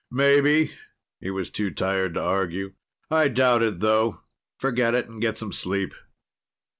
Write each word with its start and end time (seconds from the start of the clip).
"Maybe." 0.09 0.71
He 1.19 1.29
was 1.29 1.51
too 1.51 1.69
tired 1.69 2.15
to 2.15 2.21
argue. 2.23 2.73
"I 3.11 3.27
doubt 3.27 3.61
it, 3.61 3.81
though. 3.81 4.21
Forget 4.57 4.95
it 4.95 5.05
and 5.07 5.21
get 5.21 5.37
some 5.37 5.51
sleep." 5.51 5.93